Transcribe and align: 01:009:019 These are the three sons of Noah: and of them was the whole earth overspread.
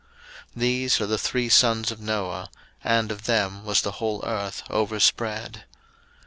01:009:019 0.55 0.59
These 0.61 0.99
are 1.01 1.05
the 1.05 1.17
three 1.19 1.47
sons 1.47 1.91
of 1.91 1.99
Noah: 1.99 2.49
and 2.83 3.11
of 3.11 3.25
them 3.25 3.63
was 3.63 3.83
the 3.83 3.91
whole 3.91 4.25
earth 4.25 4.63
overspread. 4.67 5.65